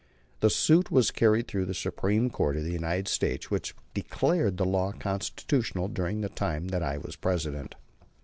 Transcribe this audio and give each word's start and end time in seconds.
The 0.39 0.49
suit 0.49 0.89
was 0.89 1.11
carried 1.11 1.47
through 1.47 1.65
to 1.65 1.67
the 1.67 1.73
Supreme 1.75 2.31
Court 2.31 2.57
of 2.57 2.63
the 2.63 2.71
United 2.71 3.07
States, 3.07 3.51
which 3.51 3.75
declared 3.93 4.57
the 4.57 4.65
law 4.65 4.93
constitutional 4.93 5.89
during 5.89 6.21
the 6.21 6.29
time 6.29 6.69
that 6.69 6.81
I 6.81 6.97
was 6.97 7.15
President. 7.15 7.75